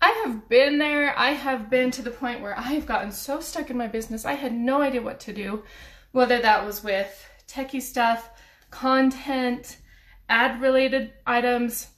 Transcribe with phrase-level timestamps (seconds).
[0.00, 1.18] I have been there.
[1.18, 4.34] I have been to the point where I've gotten so stuck in my business, I
[4.34, 5.64] had no idea what to do,
[6.12, 8.30] whether that was with techie stuff,
[8.70, 9.76] content,
[10.28, 11.88] ad related items.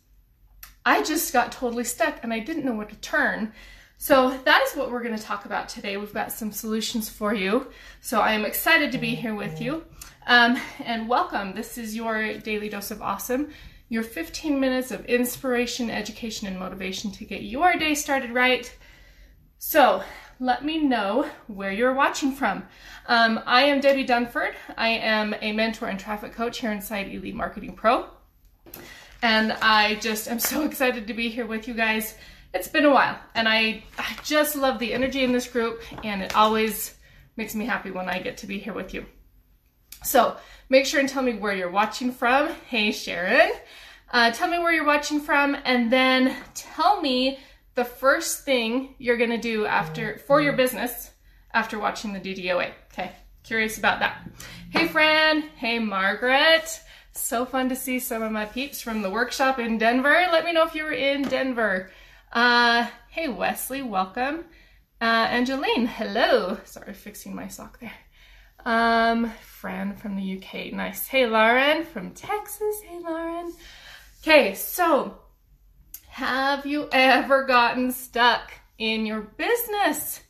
[0.84, 3.52] I just got totally stuck and I didn't know where to turn.
[3.98, 5.96] So that is what we're going to talk about today.
[5.96, 7.70] We've got some solutions for you.
[8.00, 9.84] So I am excited to be here with you.
[10.26, 11.54] Um, and welcome.
[11.54, 13.50] This is your daily dose of awesome,
[13.92, 18.74] your 15 minutes of inspiration, education, and motivation to get your day started right.
[19.58, 20.02] So
[20.40, 22.64] let me know where you're watching from.
[23.06, 24.54] Um, I am Debbie Dunford.
[24.78, 28.06] I am a mentor and traffic coach here inside Elite Marketing Pro.
[29.20, 32.14] And I just am so excited to be here with you guys
[32.54, 36.22] it's been a while and I, I just love the energy in this group and
[36.22, 36.94] it always
[37.36, 39.06] makes me happy when I get to be here with you.
[40.04, 40.36] So
[40.68, 42.48] make sure and tell me where you're watching from.
[42.68, 43.52] Hey, Sharon.
[44.10, 47.38] Uh, tell me where you're watching from and then tell me
[47.74, 51.10] the first thing you're going to do after for your business
[51.54, 52.72] after watching the DDOA.
[52.92, 54.28] Okay, curious about that.
[54.70, 55.42] Hey, Fran.
[55.56, 56.80] Hey, Margaret.
[57.14, 60.26] So fun to see some of my peeps from the workshop in Denver.
[60.30, 61.90] Let me know if you were in Denver.
[62.32, 64.44] Uh, hey, Wesley, welcome.
[65.00, 66.58] Uh, Angeline, hello.
[66.64, 67.92] Sorry, fixing my sock there.
[68.64, 71.06] Um, Fran from the UK, nice.
[71.06, 72.80] Hey, Lauren from Texas.
[72.84, 73.52] Hey, Lauren.
[74.22, 75.18] Okay, so
[76.08, 80.20] have you ever gotten stuck in your business?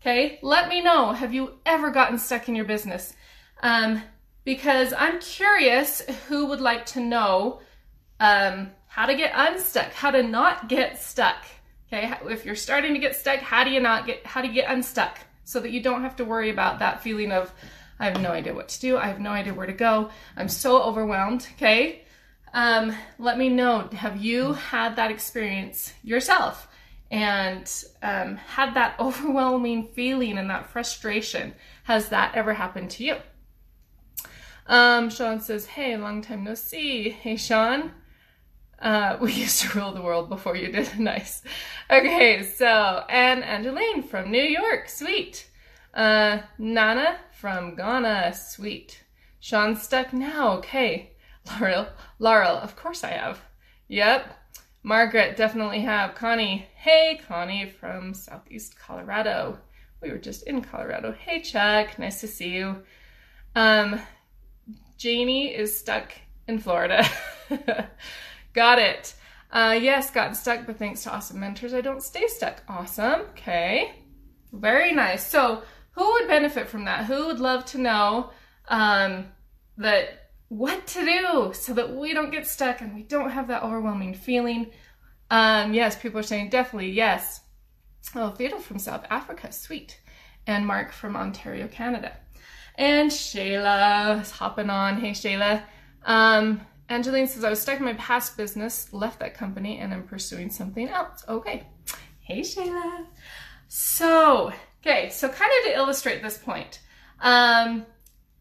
[0.00, 1.12] Okay, let me know.
[1.12, 3.14] Have you ever gotten stuck in your business?
[3.62, 4.02] Um,
[4.44, 7.60] because I'm curious who would like to know
[8.20, 11.44] um, how to get unstuck, how to not get stuck.
[11.88, 14.54] Okay, if you're starting to get stuck, how do you not get, how do you
[14.54, 17.52] get unstuck so that you don't have to worry about that feeling of,
[17.98, 20.48] I have no idea what to do, I have no idea where to go, I'm
[20.48, 22.04] so overwhelmed, okay?
[22.54, 26.68] Um, let me know, have you had that experience yourself
[27.10, 27.70] and
[28.02, 31.54] um, had that overwhelming feeling and that frustration?
[31.84, 33.16] Has that ever happened to you?
[34.66, 37.10] Um, Sean says, hey, long time no see.
[37.10, 37.92] Hey, Sean.
[38.82, 40.98] Uh, we used to rule the world before you did.
[40.98, 41.42] nice.
[41.90, 44.88] Okay, so, and Angeline from New York.
[44.88, 45.48] Sweet.
[45.94, 48.34] Uh, Nana from Ghana.
[48.34, 49.04] Sweet.
[49.40, 50.52] Sean stuck now.
[50.58, 51.12] Okay.
[51.60, 51.86] Laurel.
[52.18, 52.56] Laurel.
[52.56, 53.40] Of course I have.
[53.88, 54.36] Yep.
[54.82, 56.14] Margaret definitely have.
[56.14, 56.66] Connie.
[56.74, 59.58] Hey, Connie from Southeast Colorado.
[60.00, 61.12] We were just in Colorado.
[61.12, 61.98] Hey, Chuck.
[61.98, 62.82] Nice to see you.
[63.54, 64.00] Um,
[64.96, 66.12] Janie is stuck
[66.48, 67.06] in Florida.
[68.52, 69.14] Got it.
[69.50, 72.62] Uh, yes, gotten stuck, but thanks to awesome mentors, I don't stay stuck.
[72.68, 73.22] Awesome.
[73.32, 73.94] Okay.
[74.52, 75.26] Very nice.
[75.26, 77.04] So, who would benefit from that?
[77.04, 78.30] Who would love to know
[78.68, 79.26] um,
[79.76, 83.62] that what to do so that we don't get stuck and we don't have that
[83.62, 84.70] overwhelming feeling?
[85.30, 87.40] Um, yes, people are saying definitely yes.
[88.14, 90.00] Oh, Theodore from South Africa, sweet.
[90.46, 92.16] And Mark from Ontario, Canada.
[92.76, 94.98] And Shayla is hopping on.
[94.98, 95.62] Hey, Shayla.
[96.04, 100.02] Um, Angeline says, I was stuck in my past business, left that company, and I'm
[100.02, 101.24] pursuing something else.
[101.28, 101.66] Okay.
[102.20, 103.06] Hey, Shayla.
[103.68, 106.80] So, okay, so kind of to illustrate this point,
[107.20, 107.86] um,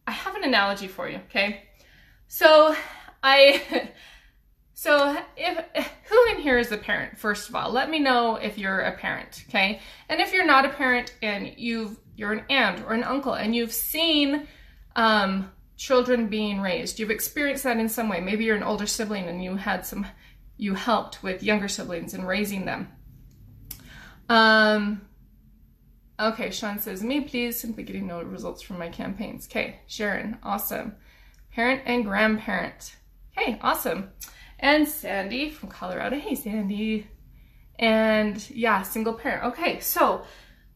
[0.06, 1.63] I have an analogy for you, okay?
[2.28, 2.75] So,
[3.24, 3.90] I.
[4.73, 5.63] So, if
[6.09, 7.16] who in here is a parent?
[7.16, 9.79] First of all, let me know if you're a parent, okay?
[10.09, 13.56] And if you're not a parent and you've you're an aunt or an uncle and
[13.56, 14.47] you've seen
[14.96, 16.99] um, children being raised.
[16.99, 18.21] You've experienced that in some way.
[18.21, 20.05] Maybe you're an older sibling and you had some,
[20.55, 22.87] you helped with younger siblings in raising them.
[24.29, 25.01] Um,
[26.19, 29.47] okay, Sean says, me please, simply getting no results from my campaigns.
[29.47, 30.97] Okay, Sharon, awesome.
[31.51, 32.95] Parent and grandparent.
[33.31, 34.11] Hey, awesome.
[34.59, 36.19] And Sandy from Colorado.
[36.19, 37.07] Hey, Sandy.
[37.79, 39.45] And yeah, single parent.
[39.45, 40.25] Okay, so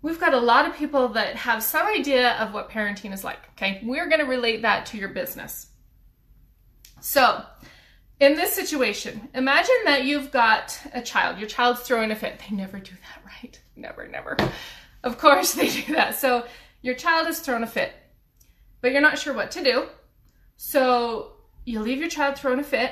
[0.05, 3.39] we've got a lot of people that have some idea of what parenting is like.
[3.53, 5.67] Okay, we're going to relate that to your business.
[7.01, 7.43] So,
[8.19, 11.39] in this situation, imagine that you've got a child.
[11.39, 12.39] Your child's throwing a fit.
[12.39, 13.59] They never do that, right?
[13.75, 14.37] Never, never.
[15.03, 16.13] Of course they do that.
[16.13, 16.45] So,
[16.83, 17.91] your child has thrown a fit,
[18.81, 19.87] but you're not sure what to do.
[20.55, 21.33] So,
[21.65, 22.91] you leave your child throwing a fit,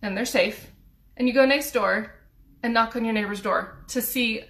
[0.00, 0.70] and they're safe,
[1.18, 2.14] and you go next door
[2.62, 4.42] and knock on your neighbor's door to see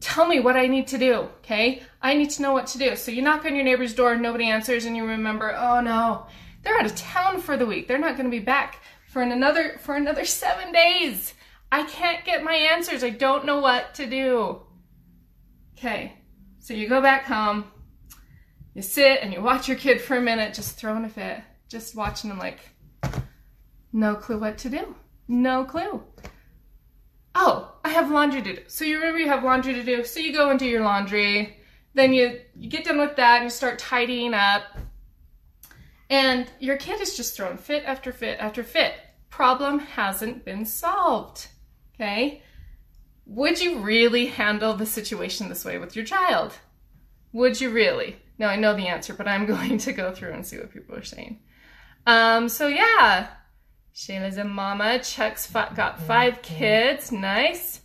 [0.00, 1.82] tell me what I need to do, okay?
[2.02, 2.96] I need to know what to do.
[2.96, 6.26] So you knock on your neighbor's door, nobody answers, and you remember, oh no,
[6.62, 7.86] they're out of town for the week.
[7.86, 11.34] They're not going to be back for another for another seven days.
[11.72, 13.04] I can't get my answers.
[13.04, 14.62] I don't know what to do.
[15.76, 16.14] Okay,
[16.58, 17.64] so you go back home,
[18.74, 21.94] you sit and you watch your kid for a minute, just throwing a fit, just
[21.94, 22.58] watching them like,
[23.92, 24.94] no clue what to do.
[25.26, 26.02] No clue.
[27.34, 28.62] Oh, I have laundry to do.
[28.66, 30.04] So you remember you have laundry to do.
[30.04, 31.56] So you go and do your laundry.
[31.94, 34.62] Then you, you get done with that and you start tidying up.
[36.08, 38.94] And your kid is just throwing fit after fit after fit.
[39.28, 41.46] Problem hasn't been solved.
[41.94, 42.42] Okay?
[43.26, 46.52] Would you really handle the situation this way with your child?
[47.32, 48.16] Would you really?
[48.38, 50.96] Now I know the answer, but I'm going to go through and see what people
[50.96, 51.40] are saying.
[52.06, 53.28] Um, so yeah,
[53.94, 54.98] Shayla's a mama.
[55.00, 57.12] Chuck's got five kids.
[57.12, 57.80] Nice.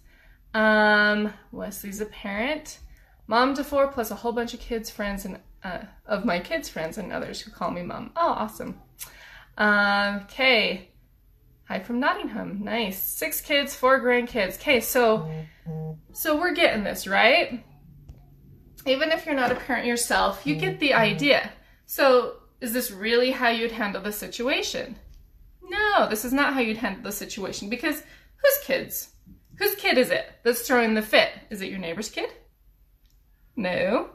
[0.53, 2.79] Um, Wesley's a parent.
[3.27, 6.69] Mom to four plus a whole bunch of kids, friends, and uh, of my kids'
[6.69, 8.11] friends and others who call me mom.
[8.15, 8.79] Oh, awesome.
[9.57, 10.89] Um, okay.
[11.67, 12.63] Hi from Nottingham.
[12.63, 13.01] Nice.
[13.01, 14.55] Six kids, four grandkids.
[14.55, 15.27] Okay, so
[16.13, 17.65] so we're getting this, right?
[18.85, 21.51] Even if you're not a parent yourself, you get the idea.
[21.87, 24.95] So is this really how you'd handle the situation?
[25.69, 28.03] No, this is not how you'd handle the situation because
[28.43, 29.09] whose kids?
[29.57, 31.29] Whose kid is it that's throwing the fit?
[31.49, 32.29] Is it your neighbor's kid?
[33.55, 34.09] No,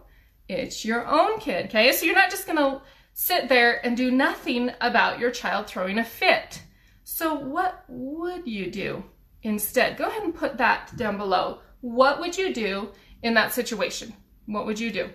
[0.49, 1.93] it's your own kid, okay?
[1.93, 2.82] So you're not just gonna
[3.14, 6.62] sit there and do nothing about your child throwing a fit.
[7.05, 9.02] So what would you do
[9.43, 9.97] instead?
[9.97, 11.61] Go ahead and put that down below.
[11.81, 12.91] What would you do
[13.23, 14.12] in that situation?
[14.47, 15.08] What would you do?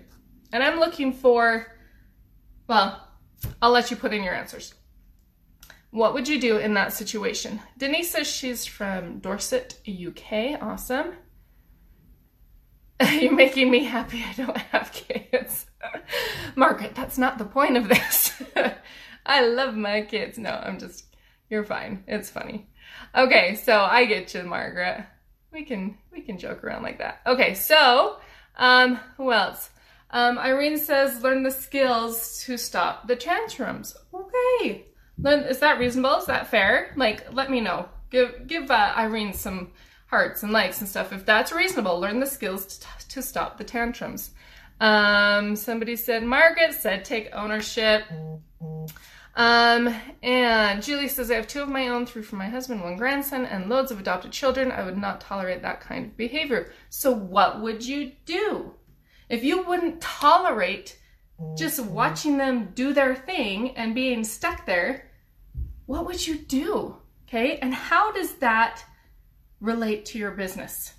[0.52, 1.68] And I'm looking for,
[2.68, 3.08] well,
[3.62, 4.74] I'll let you put in your answers.
[5.96, 7.62] What would you do in that situation?
[7.78, 10.62] Denise says she's from Dorset, UK.
[10.62, 11.14] Awesome.
[13.14, 15.68] You're making me happy I don't have kids.
[16.58, 18.44] Margaret, that's not the point of this.
[19.26, 20.38] I love my kids.
[20.38, 21.16] No, I'm just,
[21.50, 22.04] you're fine.
[22.08, 22.68] It's funny.
[23.16, 25.06] Okay, so I get you, Margaret.
[25.54, 27.22] We can, we can joke around like that.
[27.26, 28.18] Okay, so,
[28.58, 29.70] um, who else?
[30.10, 33.96] Um, Irene says, learn the skills to stop the tantrums.
[34.14, 34.88] Okay.
[35.18, 36.18] Learn, is that reasonable?
[36.18, 36.94] Is that fair?
[36.96, 37.90] Like, let me know.
[38.10, 39.72] Give, give uh, Irene some
[40.08, 41.14] hearts and likes and stuff.
[41.14, 44.32] If that's reasonable, learn the skills to, to stop the tantrums.
[44.80, 48.04] Um, somebody said, Margaret said, take ownership.
[49.36, 52.96] Um, and Julie says, I have two of my own, three from my husband, one
[52.96, 54.72] grandson, and loads of adopted children.
[54.72, 56.72] I would not tolerate that kind of behavior.
[56.90, 58.74] So, what would you do?
[59.30, 60.98] If you wouldn't tolerate
[61.58, 61.94] just mm-hmm.
[61.94, 65.12] watching them do their thing and being stuck there,
[65.86, 66.98] what would you do?
[67.28, 68.84] Okay, and how does that
[69.60, 70.94] relate to your business?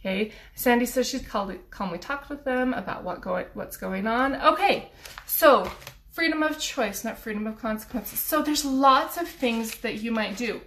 [0.00, 4.34] Okay, Sandy says she's called, calmly talked with them about what going, what's going on.
[4.34, 4.90] Okay,
[5.26, 5.70] so
[6.10, 8.18] freedom of choice, not freedom of consequences.
[8.18, 10.60] So there's lots of things that you might do.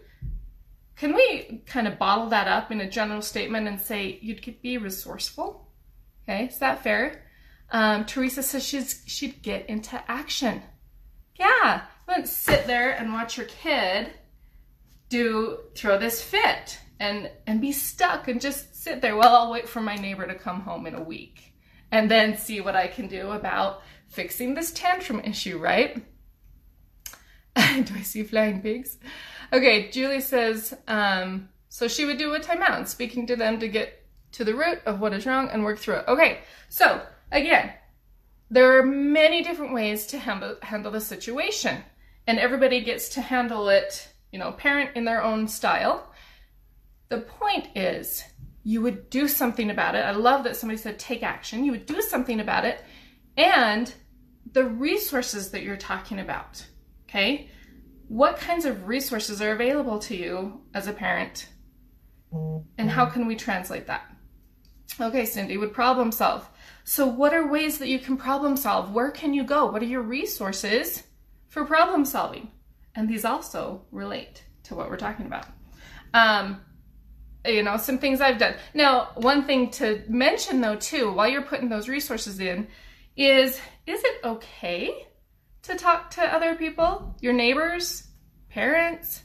[0.96, 4.78] Can we kind of bottle that up in a general statement and say you'd be
[4.78, 5.68] resourceful?
[6.24, 7.23] Okay, is that fair?
[7.74, 10.62] Um, Teresa says she's she'd get into action.
[11.36, 14.12] Yeah, wouldn't sit there and watch your kid
[15.10, 19.18] do throw this fit and and be stuck and just sit there.
[19.18, 21.54] Well, I'll wait for my neighbor to come home in a week
[21.92, 25.96] and then see what I can do about fixing this tantrum issue, right?
[27.56, 28.98] do I see flying pigs?
[29.52, 34.04] Okay, Julie says, um, so she would do a timeout, speaking to them to get
[34.32, 36.06] to the root of what is wrong and work through it.
[36.08, 36.40] Okay,
[36.70, 37.74] so again,
[38.50, 41.84] there are many different ways to handle, handle the situation,
[42.28, 46.14] and everybody gets to handle it, you know, parent in their own style.
[47.10, 48.24] The point is,
[48.64, 50.06] you would do something about it.
[50.06, 51.66] I love that somebody said take action.
[51.66, 52.82] You would do something about it,
[53.36, 53.94] and
[54.52, 56.66] the resources that you're talking about,
[57.10, 57.50] okay?
[58.08, 61.50] What kinds of resources are available to you as a parent?
[62.78, 64.13] And how can we translate that?
[65.00, 66.48] Okay, Cindy, would problem solve.
[66.84, 68.94] So, what are ways that you can problem solve?
[68.94, 69.66] Where can you go?
[69.66, 71.04] What are your resources
[71.48, 72.52] for problem solving?
[72.96, 75.48] And these also relate to what we're talking about.
[76.14, 76.62] Um,
[77.46, 78.56] you know, some things I've done.
[78.74, 82.68] Now, one thing to mention though, too, while you're putting those resources in,
[83.16, 85.08] is is it okay
[85.64, 88.08] to talk to other people, your neighbors,
[88.50, 89.24] parents,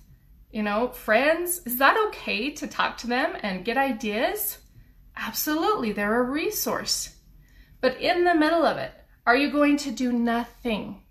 [0.50, 1.60] you know, friends?
[1.66, 4.58] Is that okay to talk to them and get ideas?
[5.18, 7.16] Absolutely, they're a resource.
[7.80, 8.92] But in the middle of it,
[9.26, 11.02] are you going to do nothing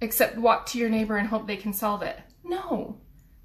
[0.00, 2.18] except walk to your neighbor and hope they can solve it?
[2.44, 3.00] No.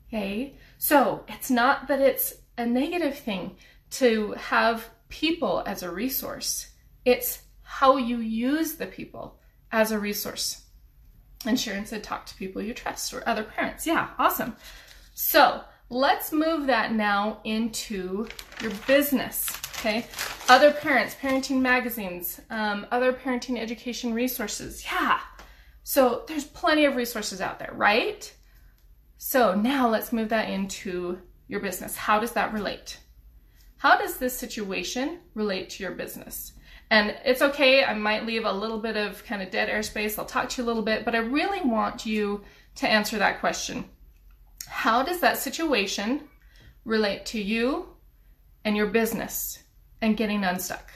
[0.08, 0.58] Okay?
[0.78, 3.56] So it's not that it's a negative thing
[3.92, 6.68] to have people as a resource,
[7.04, 9.40] it's how you use the people
[9.72, 10.64] as a resource.
[11.46, 13.86] And Sharon said, talk to people you trust or other parents.
[13.86, 14.56] Yeah, awesome.
[15.14, 18.28] So let's move that now into
[18.62, 19.50] your business.
[19.80, 20.08] Okay.
[20.50, 24.84] Other parents, parenting magazines, um, other parenting education resources.
[24.86, 25.20] Yeah.
[25.84, 28.34] So there's plenty of resources out there, right?
[29.18, 31.96] So now let's move that into your business.
[31.96, 32.98] How does that relate?
[33.86, 36.54] how does this situation relate to your business?
[36.90, 40.18] And it's okay, I might leave a little bit of kind of dead airspace.
[40.18, 42.42] I'll talk to you a little bit, but I really want you
[42.78, 43.86] to answer that question.
[44.68, 46.22] How does that situation
[46.84, 47.90] relate to you
[48.64, 49.60] and your business
[50.06, 50.92] and getting unstuck?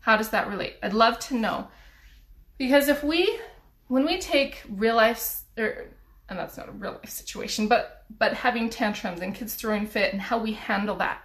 [0.00, 0.76] How does that relate?
[0.82, 1.68] I'd love to know.
[2.58, 3.38] Because if we,
[3.88, 5.86] when we take real life, or,
[6.28, 10.12] and that's not a real life situation, but but having tantrums and kids throwing fit
[10.12, 11.22] and how we handle that,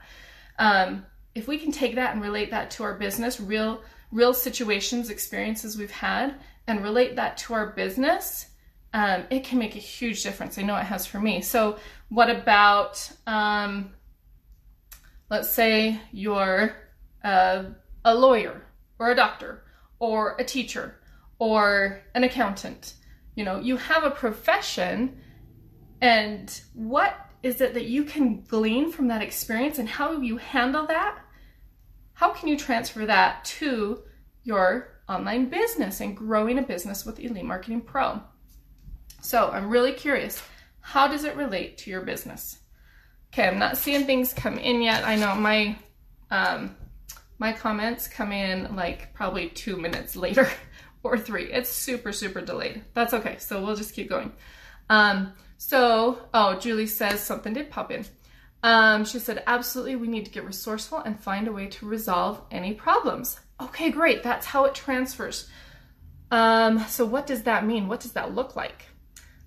[0.57, 1.05] um,
[1.36, 3.81] if we can take that and relate that to our business, real
[4.12, 8.48] real situations, experiences we've had, and relate that to our business,
[8.93, 10.57] um, it can make a huge difference.
[10.57, 11.41] I know it has for me.
[11.41, 13.91] So, what about, um,
[15.29, 16.75] let's say you're
[17.24, 17.65] a,
[18.05, 18.62] a lawyer
[18.98, 19.63] or a doctor
[20.00, 20.95] or a teacher
[21.38, 22.93] or an accountant?
[23.36, 25.21] You know, you have a profession,
[26.01, 30.86] and what is it that you can glean from that experience and how you handle
[30.88, 31.19] that?
[32.13, 34.03] How can you transfer that to
[34.43, 38.21] your online business and growing a business with Elite Marketing Pro?
[39.21, 40.41] So I'm really curious,
[40.81, 42.59] how does it relate to your business?
[43.31, 45.05] Okay, I'm not seeing things come in yet.
[45.05, 45.77] I know my
[46.31, 46.75] um,
[47.38, 50.50] my comments come in like probably two minutes later
[51.03, 51.51] or three.
[51.51, 52.83] It's super, super delayed.
[52.93, 53.38] That's okay.
[53.39, 54.31] So we'll just keep going.
[54.89, 58.05] Um, so, oh, Julie says something did pop in.
[58.63, 62.41] Um, she said, absolutely, we need to get resourceful and find a way to resolve
[62.51, 63.39] any problems.
[63.62, 64.24] Okay, great.
[64.24, 65.50] That's how it transfers.
[66.31, 67.88] Um, so, what does that mean?
[67.88, 68.86] What does that look like?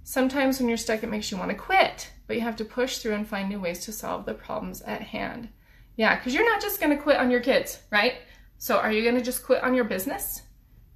[0.04, 2.98] Sometimes when you're stuck, it makes you want to quit, but you have to push
[2.98, 5.48] through and find new ways to solve the problems at hand.
[5.96, 8.14] Yeah, because you're not just going to quit on your kids, right?
[8.58, 10.42] So, are you going to just quit on your business?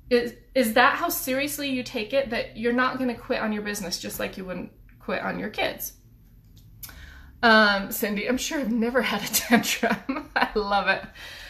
[0.09, 3.53] Is, is that how seriously you take it that you're not going to quit on
[3.53, 5.95] your business just like you wouldn't quit on your kids?
[7.43, 10.31] Um, Cindy, I'm sure I've never had a tantrum.
[10.37, 11.03] I love it.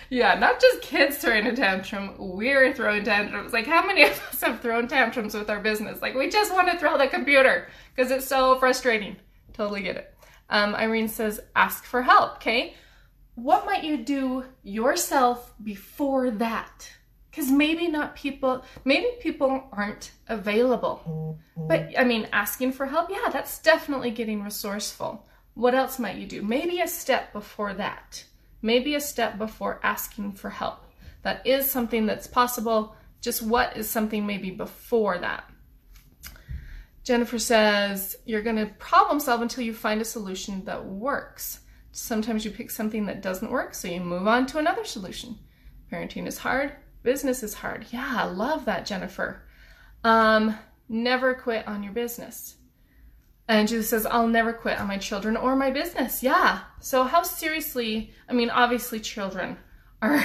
[0.08, 3.52] Yeah, not just kids throwing a tantrum, we're throwing tantrums.
[3.52, 6.00] Like, how many of us have thrown tantrums with our business?
[6.00, 9.16] Like, we just want to throw the computer because it's so frustrating.
[9.56, 10.14] Totally get it.
[10.50, 12.74] Um, Irene says, ask for help, okay?
[13.34, 16.90] What might you do yourself before that?
[17.30, 21.38] Because maybe not people, maybe people aren't available.
[21.56, 25.26] But I mean, asking for help, yeah, that's definitely getting resourceful.
[25.54, 26.42] What else might you do?
[26.42, 28.24] Maybe a step before that
[28.62, 30.84] maybe a step before asking for help.
[31.22, 32.96] That is something that's possible.
[33.20, 35.48] Just what is something maybe before that?
[37.06, 41.60] Jennifer says, You're going to problem solve until you find a solution that works.
[41.92, 45.38] Sometimes you pick something that doesn't work, so you move on to another solution.
[45.90, 46.72] Parenting is hard,
[47.04, 47.86] business is hard.
[47.92, 49.40] Yeah, I love that, Jennifer.
[50.02, 50.58] Um,
[50.88, 52.56] never quit on your business.
[53.46, 56.24] And Julie says, I'll never quit on my children or my business.
[56.24, 56.62] Yeah.
[56.80, 59.58] So, how seriously, I mean, obviously, children
[60.02, 60.24] are,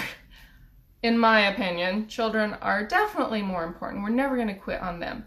[1.03, 4.01] in my opinion, children are definitely more important.
[4.01, 5.25] We're never going to quit on them.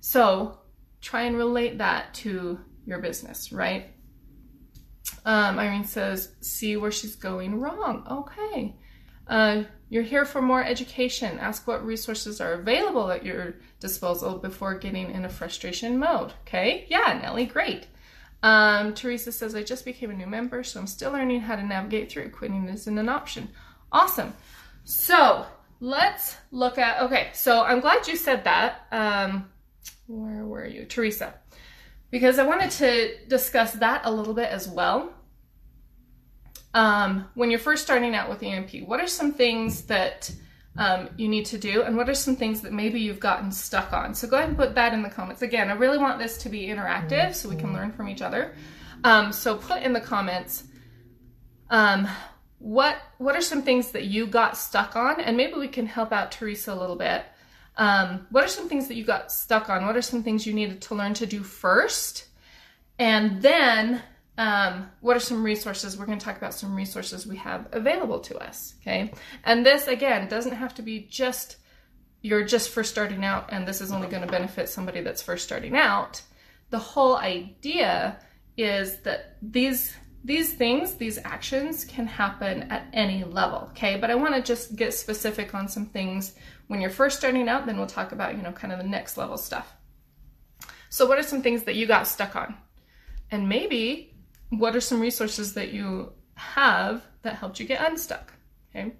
[0.00, 0.58] So,
[1.00, 3.90] try and relate that to your business, right?
[5.24, 8.06] Um, Irene says, see where she's going wrong.
[8.10, 8.76] Okay.
[9.26, 11.38] Uh, you're here for more education.
[11.38, 16.32] Ask what resources are available at your disposal before getting in a frustration mode.
[16.42, 16.86] Okay?
[16.88, 17.86] Yeah, Nellie, great.
[18.42, 21.62] Um, Teresa says, I just became a new member, so I'm still learning how to
[21.62, 22.30] navigate through.
[22.30, 23.50] Quitting isn't an option.
[23.92, 24.32] Awesome.
[24.84, 25.44] So
[25.80, 28.86] let's look at, okay, so I'm glad you said that.
[28.90, 29.50] Um,
[30.06, 30.84] where were you?
[30.84, 31.34] Teresa.
[32.10, 35.12] Because I wanted to discuss that a little bit as well
[36.74, 40.30] um, when you're first starting out with EMP, what are some things that
[40.76, 43.92] um, you need to do, and what are some things that maybe you've gotten stuck
[43.92, 44.14] on?
[44.14, 45.42] So go ahead and put that in the comments.
[45.42, 48.54] Again, I really want this to be interactive so we can learn from each other.
[49.02, 50.64] Um, so put in the comments
[51.70, 52.06] um,
[52.58, 56.12] what what are some things that you got stuck on, and maybe we can help
[56.12, 57.24] out Teresa a little bit.
[57.76, 59.86] Um, what are some things that you got stuck on?
[59.86, 62.26] What are some things you needed to learn to do first?
[62.98, 64.02] And then
[64.36, 65.96] um, what are some resources?
[65.96, 68.74] We're going to talk about some resources we have available to us.
[68.80, 69.12] Okay.
[69.44, 71.56] And this, again, doesn't have to be just
[72.22, 75.44] you're just first starting out and this is only going to benefit somebody that's first
[75.44, 76.22] starting out.
[76.68, 78.18] The whole idea
[78.56, 83.96] is that these these things, these actions can happen at any level, okay?
[83.98, 86.34] But I want to just get specific on some things
[86.70, 89.16] when you're first starting out, then we'll talk about, you know, kind of the next
[89.16, 89.74] level stuff.
[90.88, 92.54] So what are some things that you got stuck on?
[93.28, 94.14] And maybe
[94.50, 98.32] what are some resources that you have that helped you get unstuck?
[98.70, 98.92] Okay.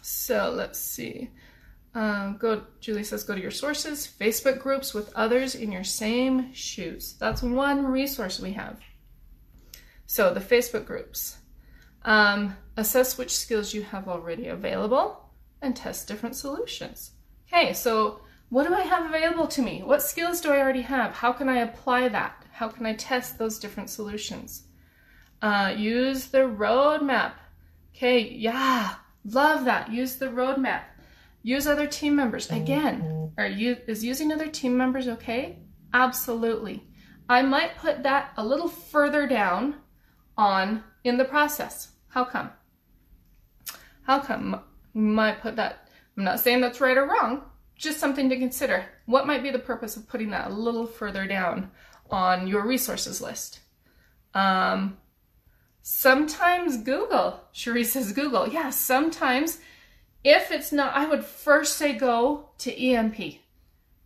[0.00, 1.30] So let's see.
[1.92, 6.54] Um, go, Julie says, go to your sources, Facebook groups with others in your same
[6.54, 7.16] shoes.
[7.18, 8.78] That's one resource we have.
[10.06, 11.36] So the Facebook groups.
[12.04, 15.24] Um, assess which skills you have already available
[15.62, 17.12] and test different solutions.
[17.52, 19.82] Okay, so what do I have available to me?
[19.82, 21.12] What skills do I already have?
[21.12, 22.44] How can I apply that?
[22.52, 24.64] How can I test those different solutions?
[25.42, 27.32] Uh, use the roadmap.
[27.94, 29.92] Okay, yeah, love that.
[29.92, 30.82] Use the roadmap.
[31.42, 32.50] Use other team members.
[32.50, 35.60] Again, are you is using other team members okay?
[35.94, 36.84] Absolutely.
[37.28, 39.76] I might put that a little further down
[40.36, 41.92] on in the process.
[42.08, 42.50] How come?
[44.02, 44.60] How come
[44.98, 45.88] might put that?
[46.16, 47.42] I'm not saying that's right or wrong,
[47.76, 48.84] just something to consider.
[49.06, 51.70] What might be the purpose of putting that a little further down
[52.10, 53.60] on your resources list?
[54.34, 54.98] Um,
[55.82, 57.40] sometimes Google.
[57.52, 58.48] Cherie says Google.
[58.48, 59.58] Yeah, sometimes
[60.24, 63.36] if it's not, I would first say go to EMP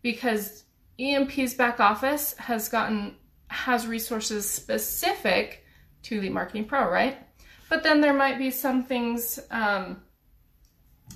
[0.02, 0.64] because
[1.00, 3.16] EMP's back office has gotten
[3.48, 5.64] has resources specific
[6.02, 7.18] to Elite Marketing Pro, right?
[7.68, 10.02] But then there might be some things um,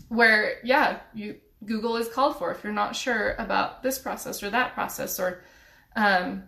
[0.08, 4.50] where, yeah, you Google is called for if you're not sure about this process or
[4.50, 5.42] that process, or
[5.96, 6.44] um,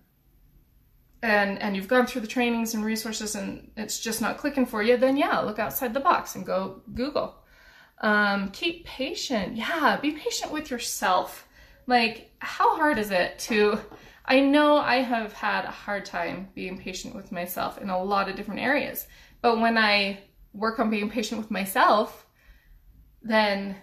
[1.23, 4.83] and and you've gone through the trainings and resources and it's just not clicking for
[4.83, 4.97] you.
[4.97, 7.35] Then yeah, look outside the box and go Google.
[8.01, 9.57] Um, keep patient.
[9.57, 11.49] Yeah, be patient with yourself.
[11.87, 13.81] Like, how hard is it to?
[14.25, 18.29] I know I have had a hard time being patient with myself in a lot
[18.29, 19.07] of different areas.
[19.41, 20.21] But when I
[20.53, 22.27] work on being patient with myself,
[23.23, 23.77] then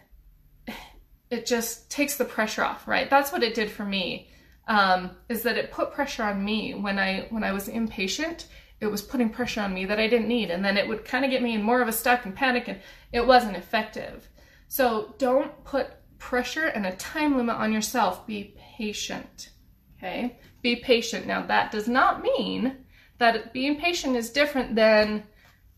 [1.29, 3.09] it just takes the pressure off, right?
[3.09, 4.29] That's what it did for me.
[4.67, 8.47] Um, is that it put pressure on me when I when I was impatient.
[8.81, 11.23] It was putting pressure on me that I didn't need, and then it would kind
[11.23, 12.79] of get me in more of a stuck and panic, and
[13.11, 14.27] it wasn't effective.
[14.67, 18.25] So don't put pressure and a time limit on yourself.
[18.25, 19.51] Be patient.
[19.97, 21.27] Okay, be patient.
[21.27, 22.77] Now that does not mean
[23.19, 25.23] that being patient is different than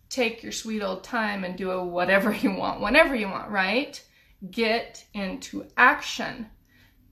[0.09, 4.01] take your sweet old time and do whatever you want, whenever you want, right?
[4.51, 6.47] Get into action.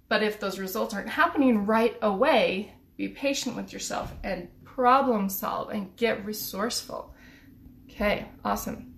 [0.08, 5.70] But if those results aren't happening right away, be patient with yourself and problem solve
[5.70, 7.14] and get resourceful.
[7.90, 8.94] Okay, awesome.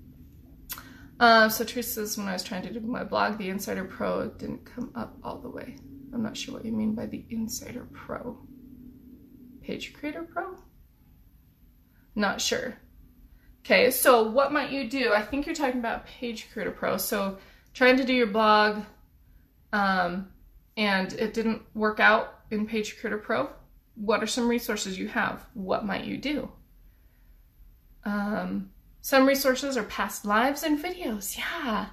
[1.20, 4.30] Uh, so Teresa says, when I was trying to do my blog, the Insider Pro
[4.30, 5.78] didn't come up all the way.
[6.14, 8.38] I'm not sure what you mean by the Insider Pro.
[9.62, 10.58] Page Creator Pro?
[12.16, 12.80] Not sure.
[13.70, 15.12] Okay, so what might you do?
[15.12, 16.96] I think you're talking about Page Creator Pro.
[16.96, 17.38] So
[17.74, 18.82] trying to do your blog
[19.74, 20.30] um,
[20.78, 23.50] and it didn't work out in Page Creator Pro.
[23.96, 25.46] What are some resources you have?
[25.54, 26.50] What might you do?
[28.06, 28.70] Um,
[29.02, 31.38] some resources are past lives and videos.
[31.38, 31.88] Yeah.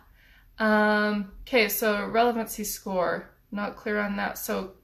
[0.60, 3.30] Um, okay, so relevancy score.
[3.50, 4.38] Not clear on that.
[4.38, 4.74] So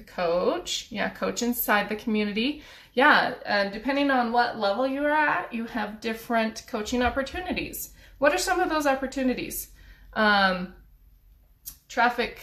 [0.00, 2.62] coach, yeah, coach inside the community
[2.96, 7.92] yeah, uh, depending on what level you are at, you have different coaching opportunities.
[8.16, 9.68] What are some of those opportunities?
[10.14, 10.72] Um,
[11.90, 12.40] traffic,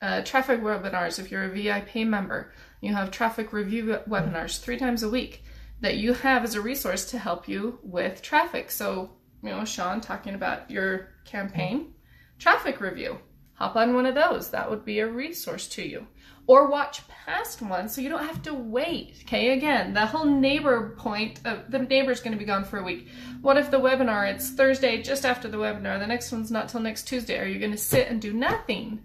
[0.00, 1.18] uh, traffic webinars.
[1.18, 5.44] If you're a VIP member, you have traffic review webinars three times a week
[5.82, 8.70] that you have as a resource to help you with traffic.
[8.70, 9.10] So,
[9.42, 11.92] you know, Sean talking about your campaign,
[12.38, 13.18] traffic review.
[13.60, 14.50] Hop on one of those.
[14.50, 16.06] That would be a resource to you
[16.46, 19.18] or watch past one so you don't have to wait.
[19.22, 22.82] Okay, again, the whole neighbor point of the neighbor's going to be gone for a
[22.82, 23.08] week.
[23.42, 26.80] What if the webinar, it's Thursday just after the webinar, the next one's not till
[26.80, 27.38] next Tuesday?
[27.38, 29.04] Are you going to sit and do nothing?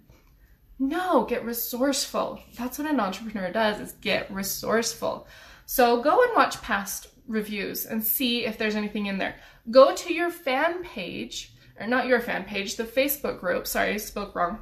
[0.78, 2.40] No, get resourceful.
[2.56, 5.28] That's what an entrepreneur does is get resourceful.
[5.66, 9.36] So go and watch past reviews and see if there's anything in there.
[9.70, 13.66] Go to your fan page, or not your fan page, the Facebook group.
[13.66, 14.58] Sorry, I spoke wrong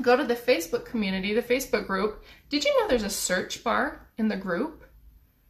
[0.00, 2.24] go to the Facebook community, the Facebook group.
[2.48, 4.84] Did you know there's a search bar in the group?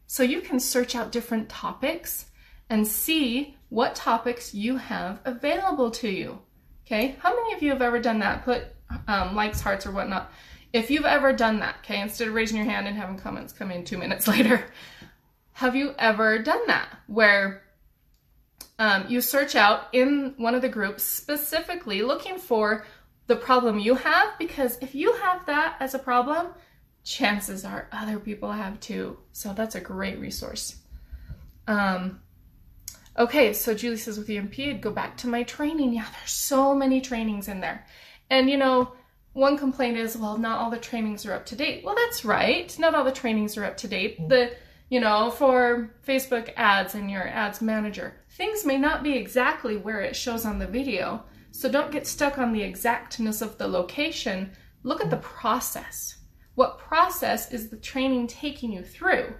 [0.07, 2.25] So you can search out different topics
[2.69, 6.39] and see what topics you have available to you.
[6.85, 8.43] Okay, how many of you have ever done that?
[8.43, 8.65] Put
[9.07, 10.31] um, likes, hearts, or whatnot.
[10.73, 13.71] If you've ever done that, okay, instead of raising your hand and having comments come
[13.71, 14.65] in two minutes later,
[15.53, 17.62] have you ever done that where
[18.79, 22.85] um, you search out in one of the groups specifically looking for
[23.27, 26.47] the problem you have because if you have that as a problem,
[27.03, 29.17] chances are other people have too.
[29.31, 30.75] So that's a great resource.
[31.67, 32.21] Um,
[33.17, 35.93] okay, so Julie says with EMP, I'd go back to my training.
[35.93, 37.85] Yeah, there's so many trainings in there.
[38.29, 38.93] And you know,
[39.33, 41.83] one complaint is, well, not all the trainings are up to date.
[41.83, 42.77] Well, that's right.
[42.79, 44.29] Not all the trainings are up to date.
[44.29, 44.55] The,
[44.89, 50.01] you know, for Facebook ads and your ads manager, things may not be exactly where
[50.01, 54.51] it shows on the video, so don't get stuck on the exactness of the location.
[54.83, 56.17] Look at the process.
[56.55, 59.33] What process is the training taking you through?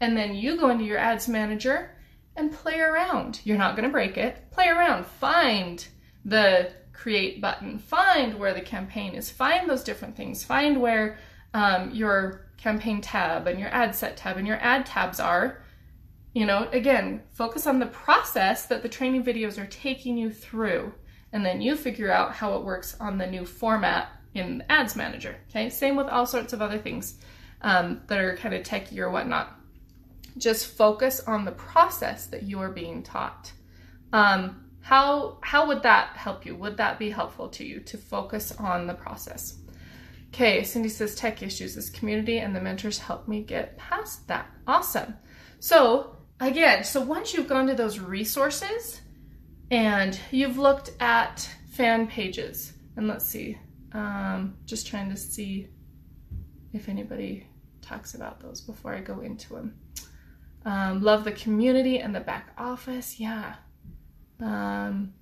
[0.00, 1.96] And then you go into your ads manager
[2.36, 3.40] and play around.
[3.44, 4.50] You're not going to break it.
[4.50, 5.06] Play around.
[5.06, 5.86] Find
[6.24, 7.78] the create button.
[7.78, 9.30] Find where the campaign is.
[9.30, 10.44] Find those different things.
[10.44, 11.18] Find where
[11.54, 15.62] um, your campaign tab and your ad set tab and your ad tabs are.
[16.34, 20.92] You know, again, focus on the process that the training videos are taking you through,
[21.32, 25.36] and then you figure out how it works on the new format in Ads Manager.
[25.48, 27.18] Okay, same with all sorts of other things
[27.62, 29.58] um, that are kind of techy or whatnot.
[30.36, 33.52] Just focus on the process that you are being taught.
[34.12, 36.54] Um, how how would that help you?
[36.56, 39.58] Would that be helpful to you to focus on the process?
[40.28, 41.74] Okay, Cindy says tech issues.
[41.74, 44.50] This community and the mentors help me get past that.
[44.66, 45.14] Awesome.
[45.58, 49.00] So again, so once you've gone to those resources
[49.70, 53.58] and you've looked at fan pages, and let's see,
[53.92, 55.68] um, just trying to see
[56.72, 57.46] if anybody
[57.80, 59.78] talks about those before I go into them.
[60.64, 63.18] Um, love the community and the back office.
[63.18, 63.54] Yeah.
[64.40, 65.14] Um,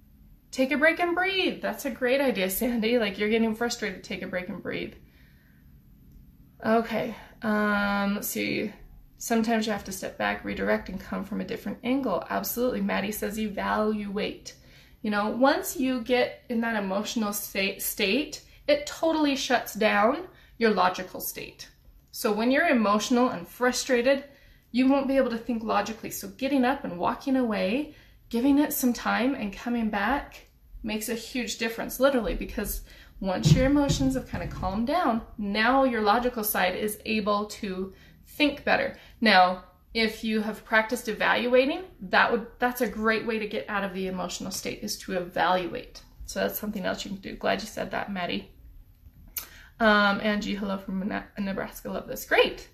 [0.50, 1.60] take a break and breathe.
[1.60, 2.98] That's a great idea, Sandy.
[2.98, 4.94] Like you're getting frustrated, take a break and breathe.
[6.64, 7.14] Okay.
[7.42, 8.72] Um, let's see.
[9.18, 12.24] Sometimes you have to step back, redirect, and come from a different angle.
[12.28, 12.80] Absolutely.
[12.80, 14.54] Maddie says evaluate.
[15.02, 20.26] You know, once you get in that emotional state, state, it totally shuts down
[20.58, 21.68] your logical state.
[22.10, 24.24] So when you're emotional and frustrated,
[24.72, 26.10] you won't be able to think logically.
[26.10, 27.94] So getting up and walking away,
[28.28, 30.46] giving it some time and coming back
[30.82, 32.82] makes a huge difference, literally, because
[33.20, 37.92] once your emotions have kind of calmed down, now your logical side is able to
[38.26, 38.96] think better.
[39.20, 43.82] Now, if you have practiced evaluating, that would that's a great way to get out
[43.82, 46.02] of the emotional state is to evaluate.
[46.26, 47.36] So that's something else you can do.
[47.36, 48.50] Glad you said that, Maddie.
[49.80, 51.90] Um, Angie, hello from Nebraska.
[51.90, 52.26] Love this.
[52.26, 52.68] Great.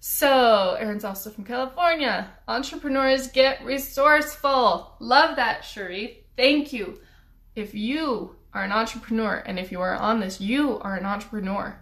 [0.00, 2.30] So, Erin's also from California.
[2.46, 4.94] Entrepreneurs get resourceful.
[5.00, 6.24] Love that, Shuri.
[6.36, 7.00] Thank you.
[7.56, 11.78] If you are an entrepreneur and if you are on this, you are an entrepreneur,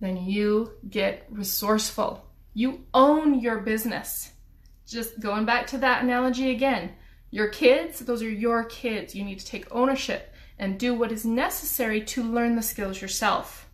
[0.00, 2.28] then you get resourceful.
[2.54, 4.32] You own your business.
[4.86, 6.92] Just going back to that analogy again.
[7.30, 9.14] Your kids, those are your kids.
[9.14, 13.68] You need to take ownership and do what is necessary to learn the skills yourself.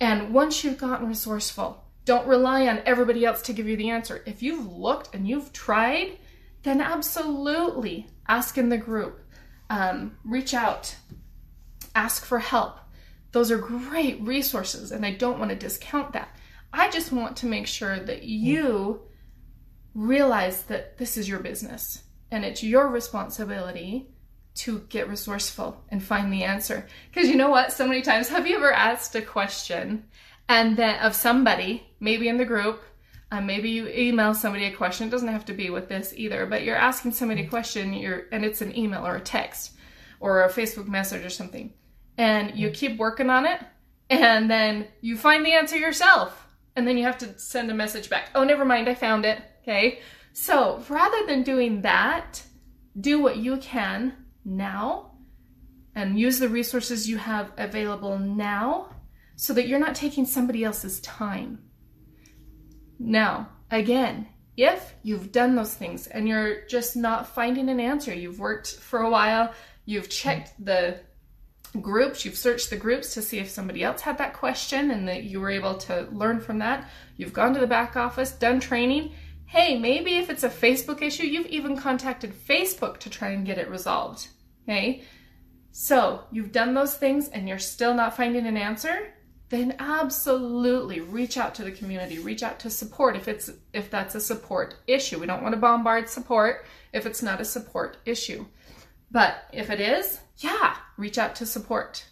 [0.00, 4.22] And once you've gotten resourceful, don't rely on everybody else to give you the answer.
[4.24, 6.16] If you've looked and you've tried,
[6.62, 9.20] then absolutely ask in the group,
[9.68, 10.96] um, reach out,
[11.94, 12.78] ask for help.
[13.32, 16.34] Those are great resources, and I don't want to discount that.
[16.72, 19.02] I just want to make sure that you
[19.94, 24.08] realize that this is your business and it's your responsibility
[24.54, 26.86] to get resourceful and find the answer.
[27.12, 27.70] Because you know what?
[27.70, 30.04] So many times, have you ever asked a question
[30.48, 32.82] and then of somebody, maybe in the group,
[33.30, 35.08] uh, maybe you email somebody a question.
[35.08, 38.24] It doesn't have to be with this either, but you're asking somebody a question, you're,
[38.32, 39.72] and it's an email or a text
[40.20, 41.72] or a Facebook message or something,
[42.16, 43.60] and you keep working on it,
[44.10, 48.08] and then you find the answer yourself, and then you have to send a message
[48.08, 48.30] back.
[48.34, 49.40] Oh, never mind, I found it.
[49.62, 50.00] Okay.
[50.32, 52.42] So rather than doing that,
[52.98, 55.12] do what you can now
[55.94, 58.94] and use the resources you have available now
[59.36, 61.58] so that you're not taking somebody else's time.
[62.98, 68.40] Now, again, if you've done those things and you're just not finding an answer, you've
[68.40, 70.98] worked for a while, you've checked the
[71.80, 75.24] groups, you've searched the groups to see if somebody else had that question and that
[75.24, 79.12] you were able to learn from that, you've gone to the back office, done training.
[79.46, 83.58] Hey, maybe if it's a Facebook issue, you've even contacted Facebook to try and get
[83.58, 84.28] it resolved.
[84.64, 85.04] Okay?
[85.70, 89.12] So you've done those things and you're still not finding an answer,
[89.50, 94.14] then absolutely reach out to the community, reach out to support if it's if that's
[94.14, 95.18] a support issue.
[95.18, 98.44] We don't want to bombard support if it's not a support issue.
[99.10, 102.04] But if it is, yeah, reach out to support.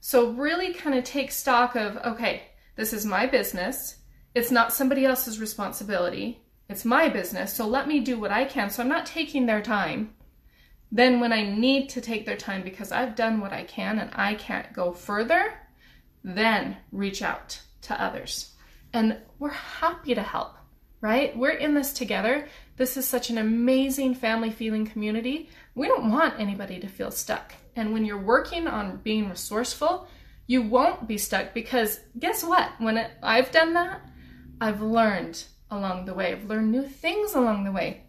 [0.00, 2.42] So really kind of take stock of okay,
[2.76, 3.98] this is my business.
[4.34, 6.42] It's not somebody else's responsibility.
[6.68, 7.52] It's my business.
[7.52, 8.70] So let me do what I can.
[8.70, 10.14] So I'm not taking their time.
[10.94, 14.10] Then, when I need to take their time because I've done what I can and
[14.14, 15.54] I can't go further,
[16.24, 18.54] then reach out to others.
[18.92, 20.54] And we're happy to help,
[21.00, 21.36] right?
[21.36, 22.48] We're in this together.
[22.76, 25.50] This is such an amazing family feeling community.
[25.74, 27.54] We don't want anybody to feel stuck.
[27.74, 30.06] And when you're working on being resourceful,
[30.46, 32.70] you won't be stuck because guess what?
[32.78, 34.02] When it, I've done that,
[34.60, 36.32] I've learned along the way.
[36.32, 38.02] I've learned new things along the way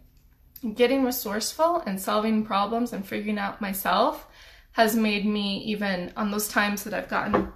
[0.72, 4.26] getting resourceful and solving problems and figuring out myself
[4.72, 7.52] has made me even on those times that I've gotten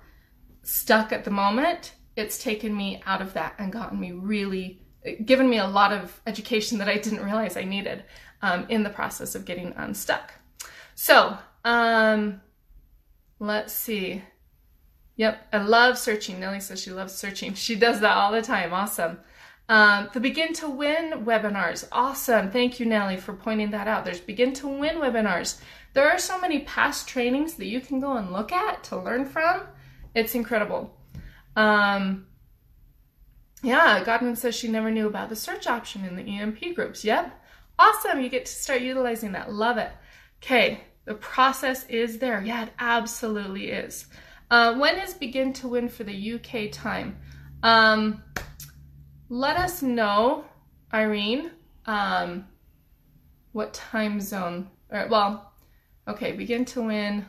[0.62, 4.82] stuck at the moment, it's taken me out of that and gotten me really
[5.24, 8.04] given me a lot of education that I didn't realize I needed.
[8.42, 10.32] um, in the process of getting unstuck.
[10.94, 12.40] So, um,
[13.38, 14.22] let's see.
[15.16, 16.38] Yep, I love searching.
[16.38, 17.54] Nellie says she loves searching.
[17.54, 18.72] She does that all the time.
[18.72, 19.18] Awesome.
[19.68, 21.86] Um, the Begin to Win webinars.
[21.92, 22.50] Awesome.
[22.50, 24.04] Thank you, Nellie, for pointing that out.
[24.04, 25.60] There's Begin to Win webinars.
[25.92, 29.24] There are so many past trainings that you can go and look at to learn
[29.26, 29.62] from.
[30.18, 30.92] It's incredible.
[31.54, 32.26] Um,
[33.62, 37.04] yeah, Godwin says she never knew about the search option in the EMP groups.
[37.04, 37.40] Yep.
[37.78, 38.20] Awesome.
[38.20, 39.52] You get to start utilizing that.
[39.52, 39.92] Love it.
[40.42, 40.80] Okay.
[41.04, 42.42] The process is there.
[42.42, 44.06] Yeah, it absolutely is.
[44.50, 47.16] Uh, when is Begin to Win for the UK time?
[47.62, 48.20] Um,
[49.28, 50.46] let us know,
[50.92, 51.52] Irene,
[51.86, 52.44] um,
[53.52, 54.68] what time zone.
[54.90, 55.52] Well,
[56.08, 57.24] okay, Begin to Win.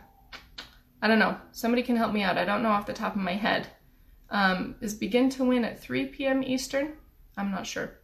[1.02, 1.38] I don't know.
[1.52, 2.38] Somebody can help me out.
[2.38, 3.68] I don't know off the top of my head.
[4.30, 6.44] Um, is Begin to Win at 3 p.m.
[6.44, 6.94] Eastern?
[7.38, 8.00] I'm not sure.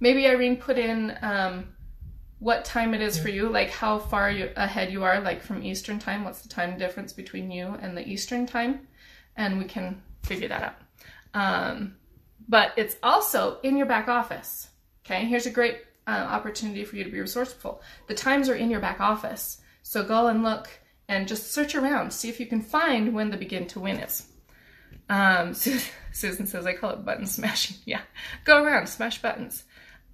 [0.00, 1.68] Maybe Irene put in um,
[2.40, 5.62] what time it is for you, like how far you, ahead you are, like from
[5.62, 6.24] Eastern time.
[6.24, 8.88] What's the time difference between you and the Eastern time?
[9.36, 10.74] And we can figure that out.
[11.32, 11.96] Um,
[12.48, 14.68] but it's also in your back office.
[15.04, 17.80] Okay, here's a great uh, opportunity for you to be resourceful.
[18.08, 19.60] The times are in your back office.
[19.82, 20.68] So go and look
[21.08, 24.26] and just search around, see if you can find when the begin to win is.
[25.08, 25.54] Um,
[26.12, 27.76] Susan says, I call it button smashing.
[27.86, 28.00] Yeah,
[28.44, 29.64] go around, smash buttons.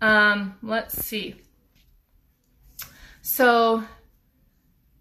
[0.00, 1.36] Um, let's see.
[3.22, 3.84] So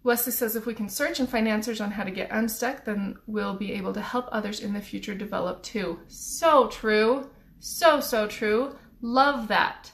[0.02, 3.16] Wesley says if we can search and find answers on how to get unstuck, then
[3.26, 6.00] we'll be able to help others in the future develop too.
[6.08, 7.30] So true.
[7.58, 8.76] So, so true.
[9.02, 9.90] Love that.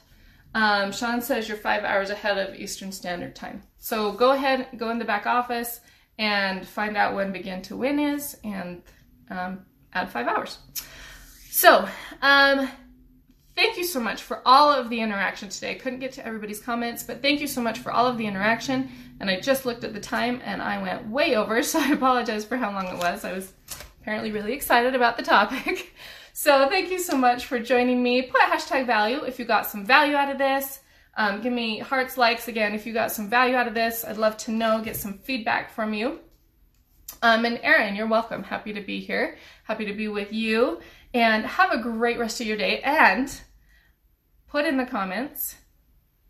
[0.53, 3.63] Um, Sean says you're five hours ahead of Eastern Standard Time.
[3.79, 5.79] So go ahead, go in the back office
[6.17, 8.81] and find out when Begin to Win is and
[9.29, 10.57] um, add five hours.
[11.49, 11.87] So,
[12.21, 12.69] um,
[13.57, 15.71] Thank you so much for all of the interaction today.
[15.71, 18.27] I couldn't get to everybody's comments, but thank you so much for all of the
[18.27, 18.91] interaction.
[19.19, 22.45] And I just looked at the time and I went way over, so I apologize
[22.45, 23.25] for how long it was.
[23.25, 23.51] I was
[23.99, 25.93] apparently really excited about the topic.
[26.33, 28.21] So thank you so much for joining me.
[28.21, 30.81] Put hashtag value if you got some value out of this.
[31.17, 34.05] Um, give me hearts, likes again if you got some value out of this.
[34.05, 36.19] I'd love to know, get some feedback from you.
[37.23, 38.43] Um, and Erin, you're welcome.
[38.43, 39.37] Happy to be here.
[39.63, 40.79] Happy to be with you.
[41.15, 42.81] And have a great rest of your day.
[42.81, 43.41] And
[44.47, 45.55] put in the comments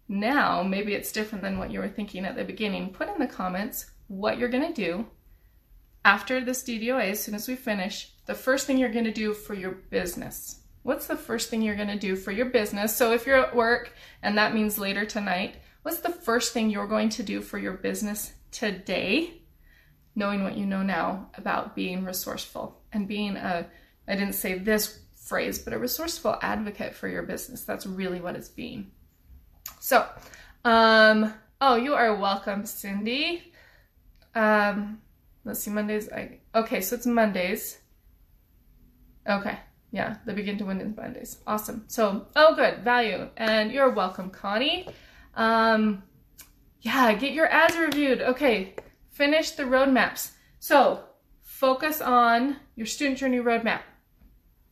[0.07, 2.93] now, maybe it's different than what you were thinking at the beginning.
[2.93, 5.05] Put in the comments what you're going to do
[6.05, 9.33] after this DDOA, as soon as we finish, the first thing you're going to do
[9.33, 10.61] for your business.
[10.87, 12.95] What's the first thing you're going to do for your business?
[12.95, 13.91] So if you're at work
[14.23, 17.73] and that means later tonight, what's the first thing you're going to do for your
[17.73, 19.41] business today?
[20.15, 23.67] Knowing what you know now about being resourceful and being a,
[24.07, 27.65] I didn't say this phrase, but a resourceful advocate for your business.
[27.65, 28.89] That's really what it's being.
[29.81, 30.07] So,
[30.63, 33.51] um, oh, you are welcome, Cindy.
[34.33, 35.01] Um,
[35.43, 36.09] let's see, Mondays.
[36.09, 37.77] I, okay, so it's Mondays.
[39.27, 39.59] Okay,
[39.91, 41.37] yeah, they begin to win in the Mondays.
[41.47, 41.85] Awesome.
[41.87, 43.29] So, oh, good, value.
[43.37, 44.87] And you're welcome, Connie.
[45.35, 46.03] Um,
[46.81, 48.21] yeah, get your ads reviewed.
[48.21, 48.75] Okay,
[49.09, 50.31] finish the roadmaps.
[50.59, 51.03] So,
[51.41, 53.81] focus on your student journey roadmap.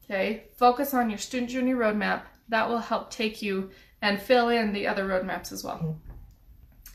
[0.03, 2.23] Okay, focus on your student journey roadmap.
[2.49, 5.97] That will help take you and fill in the other roadmaps as well.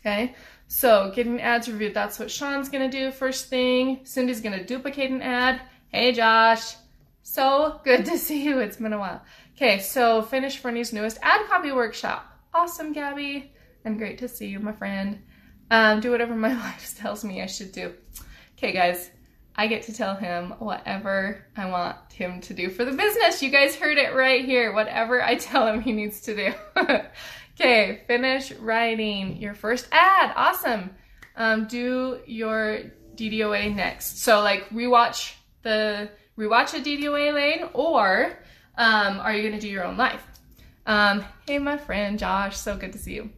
[0.01, 0.35] Okay,
[0.69, 4.01] so getting ads reviewed, that's what Sean's gonna do first thing.
[4.05, 5.61] Cindy's gonna duplicate an ad.
[5.89, 6.75] Hey Josh,
[7.31, 8.59] so good to see you.
[8.59, 9.23] It's been a while.
[9.57, 12.27] Okay, so finish Fernie's newest ad copy workshop.
[12.53, 13.53] Awesome, Gabby,
[13.85, 15.21] and great to see you, my friend.
[15.71, 17.95] Um, do whatever my wife tells me I should do.
[18.59, 19.11] Okay, guys,
[19.55, 23.43] I get to tell him whatever I want him to do for the business.
[23.43, 24.73] You guys heard it right here.
[24.73, 26.53] Whatever I tell him he needs to do.
[27.55, 30.33] okay, finish writing your first ad.
[30.35, 30.91] Awesome.
[31.37, 32.81] Um, do your
[33.15, 34.23] DDOA next.
[34.23, 36.11] So like rewatch the
[36.41, 38.39] rewatch a DDOA lane or
[38.79, 40.23] um, are you going to do your own life?
[40.87, 43.31] Um, hey, my friend Josh, so good to see you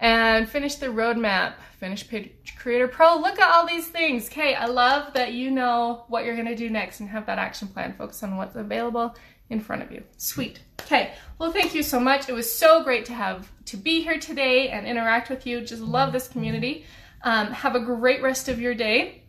[0.00, 3.16] and finish the roadmap, finish Page Creator Pro.
[3.16, 4.26] Look at all these things.
[4.26, 7.68] Okay, I love that you know what you're gonna do next and have that action
[7.68, 7.94] plan.
[7.94, 9.16] Focus on what's available
[9.48, 10.02] in front of you.
[10.18, 10.60] Sweet.
[10.82, 12.28] Okay, well, thank you so much.
[12.28, 15.60] It was so great to have to be here today and interact with you.
[15.62, 16.84] Just love this community.
[17.22, 19.21] Um, have a great rest of your day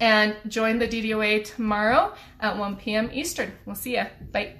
[0.00, 3.10] and join the DDOA tomorrow at 1 p.m.
[3.12, 3.52] Eastern.
[3.66, 4.06] We'll see ya.
[4.32, 4.59] Bye.